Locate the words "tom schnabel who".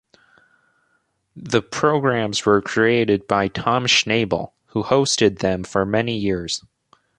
3.49-4.81